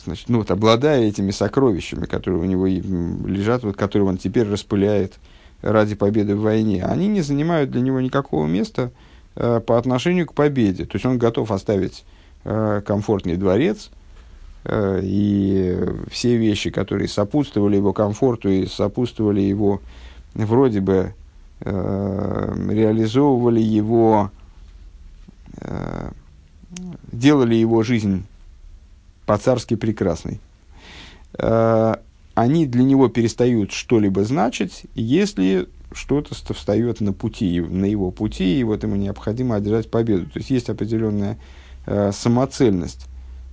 [0.04, 5.14] значит, ну, вот, обладая этими сокровищами, которые у него лежат, вот, которые он теперь распыляет
[5.62, 8.90] ради победы в войне, они не занимают для него никакого места
[9.36, 10.84] э, по отношению к победе.
[10.84, 12.04] То есть он готов оставить
[12.44, 13.90] э, комфортный дворец,
[14.64, 15.78] э, и
[16.10, 19.80] все вещи, которые сопутствовали его комфорту и сопутствовали его
[20.34, 21.23] вроде бы Э,
[21.64, 24.30] реализовывали его,
[25.60, 26.10] э,
[27.12, 28.24] делали его жизнь
[29.26, 30.40] по-царски прекрасной.
[31.38, 31.96] Э,
[32.34, 38.64] они для него перестают что-либо значить, если что-то встает на пути, на его пути, и
[38.64, 40.26] вот ему необходимо одержать победу.
[40.26, 41.38] То есть есть определенная
[41.86, 43.06] э, самоцельность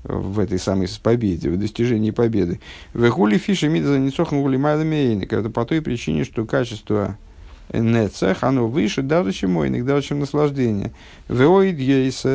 [0.04, 2.60] в этой самой победе, в достижении победы.
[2.94, 7.18] Вехули фиши мидза ницохну Это по той причине, что качество
[7.74, 10.92] нецех, оно выше даже, чем ойник, даже, чем наслаждение.
[11.30, 12.26] Веоид ейс,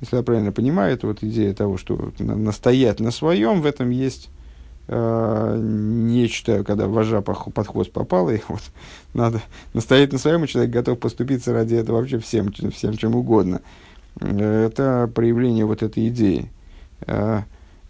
[0.00, 4.28] если я правильно понимаю, это вот идея того, что настоять на своем, в этом есть
[4.88, 8.62] э, нечто, когда вожа под хвост попала, и вот
[9.14, 9.40] надо
[9.72, 13.60] настоять на своем, и человек готов поступиться ради этого вообще всем, всем чем угодно.
[14.20, 16.50] Это проявление вот этой идеи.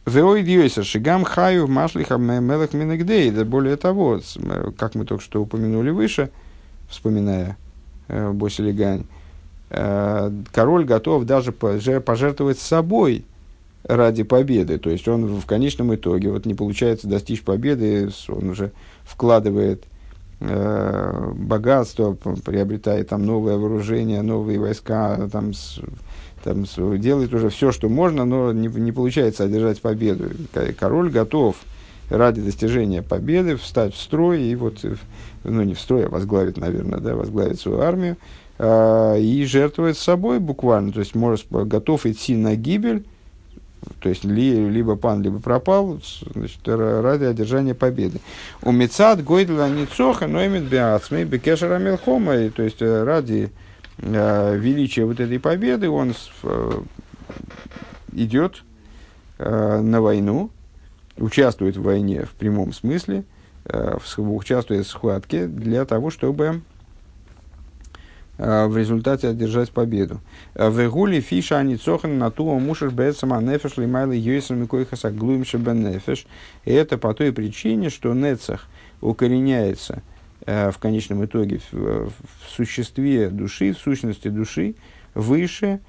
[0.06, 3.30] Э, Веоидьойса шигам хаю машлиха мелах минегдей.
[3.30, 4.20] Да более того,
[4.78, 6.30] как мы только что упомянули выше,
[6.88, 7.56] вспоминая
[8.08, 9.04] э, Босилигань,
[9.70, 13.24] э, король готов даже пожертвовать собой
[13.84, 14.78] ради победы.
[14.78, 18.72] То есть он в конечном итоге, вот не получается достичь победы, он уже
[19.04, 19.84] вкладывает
[20.40, 25.52] э, богатство, приобретает там новое вооружение, новые войска, там,
[26.46, 26.64] там
[27.00, 30.30] делает уже все, что можно, но не, не получается одержать победу.
[30.78, 31.56] Король готов
[32.08, 34.94] ради достижения победы встать в строй и вот, э,
[35.42, 38.16] ну не в строй, а возглавить, наверное, да, возглавить свою армию
[38.58, 43.04] э, и жертвовать собой буквально, то есть может, готов идти на гибель,
[44.00, 45.98] то есть ли, либо пан, либо пропал,
[46.32, 48.20] значит, ради одержания победы.
[48.62, 53.50] У Мецад Гойдла Ницоха Ноймит Беацмей Бекешера Мелхома, то есть э, ради
[53.98, 56.80] э, величия вот этой победы он э,
[58.12, 58.62] идет
[59.38, 60.50] э, на войну,
[61.16, 63.24] участвует в войне в прямом смысле,
[64.16, 66.60] участвует в схватке для того, чтобы
[68.38, 70.20] в результате одержать победу.
[70.54, 75.58] В Игуле фиша они цохан на туа мушаш бэцама нефеш лимайлы йойсам и койхаса глуимша
[75.58, 76.26] нефеш.
[76.64, 78.68] И это по той причине, что нецах
[79.00, 80.02] укореняется
[80.46, 82.12] в конечном итоге в, в
[82.48, 84.76] существе души, в сущности души,
[85.14, 85.80] выше,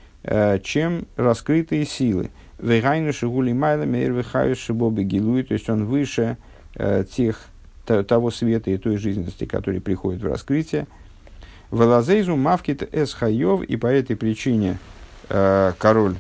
[0.64, 2.32] чем раскрытые силы.
[2.60, 5.04] Вейгайну шигули майла мейр вихаю шибобы
[5.44, 6.38] то есть он выше
[6.76, 7.46] э, тех,
[7.86, 10.88] того света и той жизненности, который приходит в раскрытие.
[11.72, 14.80] Велазейзу мавкит эс хайов, и по этой причине
[15.30, 16.16] э, король,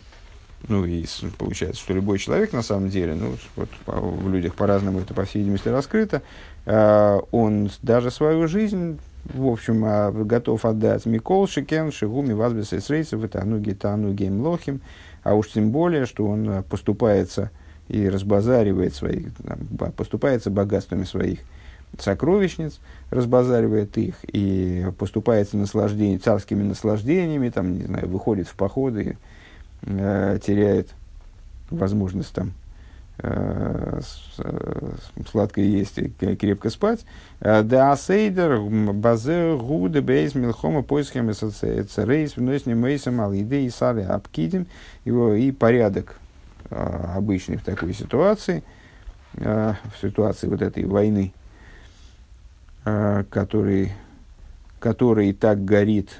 [0.67, 1.05] ну и
[1.37, 5.39] получается, что любой человек на самом деле, ну вот в людях по-разному это по всей
[5.39, 6.21] видимости раскрыто, э,
[6.67, 8.99] он даже свою жизнь
[9.33, 14.81] в общем, а, готов отдать Микол Шикен, Шигуми, Вазбес и Срейсов, это Ануги, Тануги, Млохим,
[15.23, 17.51] а уж тем более, что он э, поступается
[17.89, 21.39] и разбазаривает свои, там, поступается богатствами своих
[21.99, 29.17] сокровищниц, разбазаривает их и поступается наслаждение, царскими наслаждениями, там, не знаю, выходит в походы,
[29.81, 30.89] э, теряет
[31.69, 32.66] возможность там э, э
[35.31, 37.03] сладко есть и крепко спать.
[37.39, 44.67] Э, да асейдер базе гуде бейс милхома поисхем царейс вносим мейсом алиды и сали апкидим
[45.03, 46.19] его и порядок
[46.69, 48.61] обычный в такой ситуации,
[49.33, 51.33] в ситуации вот этой войны,
[52.83, 53.93] который,
[54.79, 56.19] который так горит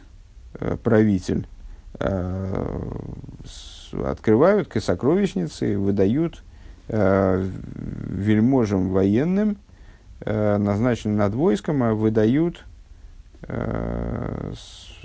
[0.84, 1.46] правитель,
[3.92, 6.42] открывают к сокровищнице, выдают
[6.90, 9.58] вельможам военным,
[10.26, 12.66] назначенным над войском, выдают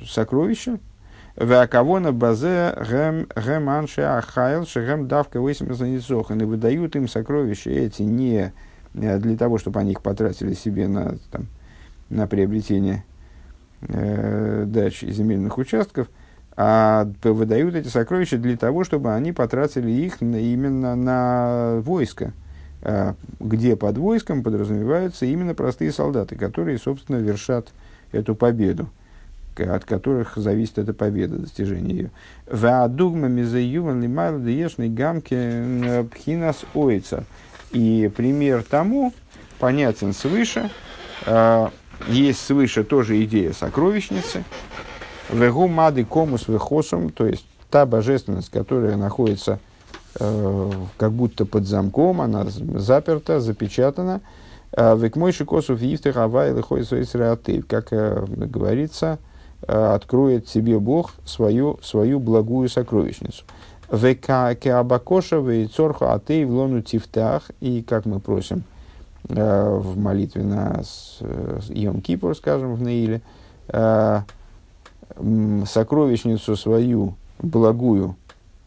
[0.06, 0.78] сокровища,
[1.36, 6.42] Веакавона базе гэм гэм анше ахайл шегэм давка высимезанецохан.
[6.42, 8.52] И выдают им сокровища эти не
[8.94, 11.46] э, для того, чтобы они их потратили себе на, там,
[12.10, 13.04] на приобретение
[13.80, 16.08] э, дач и земельных участков,
[16.56, 22.32] а выдают эти сокровища для того, чтобы они потратили их именно на войско,
[22.82, 27.68] э, где под войском подразумеваются именно простые солдаты, которые, собственно, вершат
[28.12, 28.88] эту победу
[29.58, 32.10] от которых зависит эта победа, достижение ее.
[32.46, 37.24] Ваадугма мизаюван лимайл деешный гамки пхинас ойца.
[37.70, 39.12] И пример тому
[39.58, 40.70] понятен свыше.
[41.26, 41.70] А,
[42.08, 44.44] есть свыше тоже идея сокровищницы.
[45.30, 49.58] Вегу мады комус вехосум, то есть та божественность, которая находится
[50.18, 54.20] э, как будто под замком, она заперта, запечатана.
[54.74, 56.86] Век мой шикосов ифтех авай лихой
[57.68, 59.18] как э, говорится,
[59.66, 63.44] Э, откроет тебе Бог свою, свою благую сокровищницу.
[63.90, 67.50] Века кеабакоша вейцорха атей в лону тифтах.
[67.60, 68.64] И как мы просим
[69.28, 70.82] э, в молитве на
[71.68, 73.20] Йом Кипур, скажем, в Наиле,
[73.68, 74.20] э,
[75.66, 78.16] сокровищницу свою благую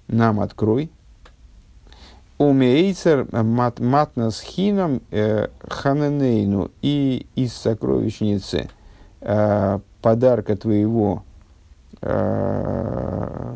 [0.08, 0.90] нам открой.
[2.38, 5.02] Умейцер матнас хином
[5.70, 8.70] ханенейну и из сокровищницы
[10.02, 11.24] подарка твоего
[12.02, 13.56] э,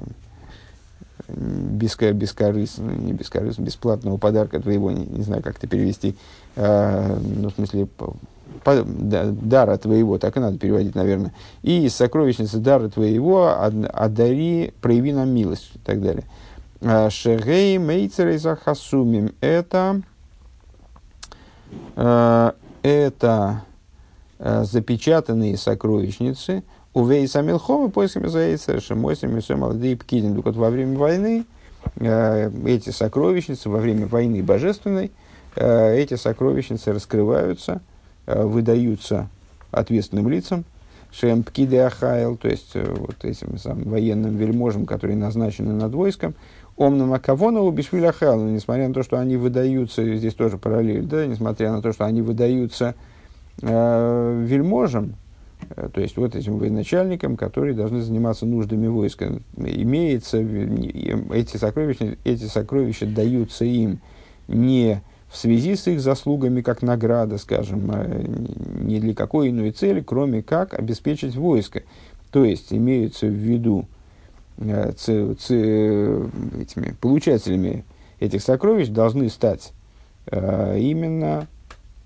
[1.29, 6.15] бескорыстного, не бескорыстного, бесплатного подарка твоего, не, не знаю, как это перевести,
[6.55, 7.87] э, ну, в смысле,
[8.65, 13.53] дара твоего, так и надо переводить, наверное, и из сокровищницы дара твоего
[13.93, 16.25] одари, прояви нам милость и так далее.
[16.81, 19.33] Э, Шегей мейцерей захасумим.
[19.41, 20.01] Это,
[21.95, 22.51] э,
[22.83, 23.63] это
[24.41, 30.37] Э, запечатанные сокровищницы у Вейса Милхома поисками заэйца Шемойсами молодые Пкидин.
[30.37, 31.45] Так вот, во время войны
[31.99, 35.11] эти сокровищницы, во время войны божественной,
[35.55, 37.81] эти сокровищницы раскрываются,
[38.35, 39.27] выдаются
[39.71, 40.65] ответственным лицам,
[41.11, 46.35] Шем Пкиды Ахайл, то есть вот этим самым военным вельможам, которые назначены над войском,
[46.79, 51.73] Омнам Акавона Убишвиль Ахайл, несмотря на то, что они выдаются, здесь тоже параллель, да, несмотря
[51.73, 52.95] на то, что они выдаются
[53.61, 55.15] э, вельможам,
[55.71, 62.45] э, то есть вот этим военачальникам, которые должны заниматься нуждами войска, имеется, эти сокровища, эти
[62.45, 63.99] сокровища даются им
[64.47, 68.05] не в связи с их заслугами как награда, скажем, а
[68.81, 71.83] не для какой иной цели, кроме как обеспечить войско.
[72.31, 73.85] То есть имеются в виду
[74.57, 75.55] э, ц, ц,
[76.59, 77.85] этими, получателями
[78.19, 79.71] этих сокровищ должны стать
[80.27, 81.47] э, именно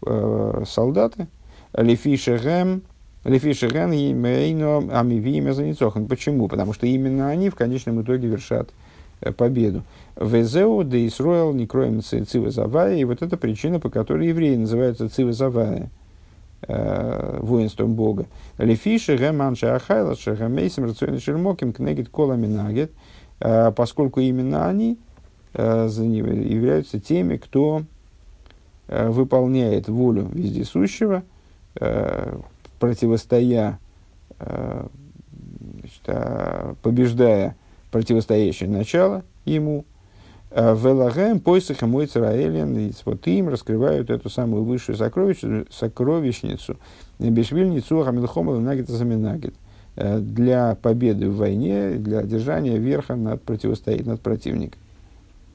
[0.06, 1.28] э, солдаты.
[1.74, 2.84] Лефишерем,
[3.24, 6.08] Лефишерен Амивиме Заницохан.
[6.08, 6.48] Почему?
[6.48, 8.72] Потому что именно они в конечном итоге вершат э,
[9.32, 9.84] победу.
[10.16, 12.50] Везеу да Исроэл не кроем цивы.
[13.00, 15.34] И вот это причина, по которой евреи называются цивы
[16.68, 18.26] э, воинством Бога.
[18.58, 22.92] Лефиши гэман шахайла шахамейсим рационный шермоким кнегит колами нагет.
[23.40, 24.98] Э, поскольку именно они
[25.54, 27.84] э, являются теми, кто
[28.88, 31.24] э, выполняет волю вездесущего,
[31.76, 32.38] э,
[32.80, 33.80] противостоя,
[34.40, 34.88] э,
[35.80, 37.56] значит, э, побеждая
[37.94, 39.86] противостоящее начало ему,
[40.56, 46.78] Э, Велагэм, Пойсаха, мой Цараэлен, и вот им раскрывают эту самую высшую сокровищницу, сокровищницу
[47.18, 49.56] Бешвильницу Хамилхомала Нагет Заминагет
[49.96, 54.80] э, для победы в войне, для держания верха над, противостоит, над противником.